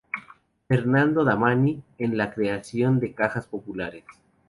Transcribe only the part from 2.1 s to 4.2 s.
la creación de Cajas Populares.